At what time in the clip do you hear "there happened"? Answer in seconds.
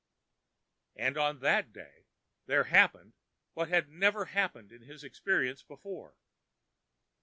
2.47-3.13